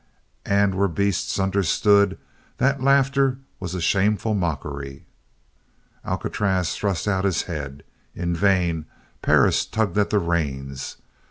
And 0.47 0.73
were 0.73 0.87
beasts 0.87 1.39
understood, 1.39 2.17
that 2.57 2.81
laughter 2.81 3.37
was 3.59 3.75
a 3.75 3.79
shameful 3.81 4.33
mockery! 4.33 5.05
Alcatraz 6.03 6.73
thrust 6.75 7.07
out 7.07 7.23
his 7.23 7.43
head. 7.43 7.83
In 8.15 8.35
vain 8.35 8.87
Perris 9.21 9.63
tugged 9.63 9.99
at 9.99 10.09
the 10.09 10.17
reins. 10.17 10.97